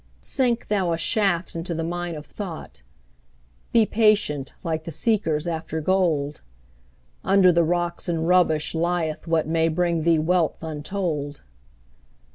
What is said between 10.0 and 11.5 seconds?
thee wealth untold.